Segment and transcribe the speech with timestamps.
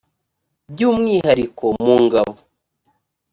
[0.71, 2.35] by umwihariko mu ngabo